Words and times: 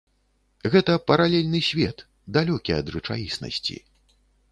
Гэта 0.75 0.95
паралельны 1.09 1.61
свет, 1.67 1.97
далёкі 2.39 2.71
ад 2.79 2.87
рэчаіснасці. 2.95 3.77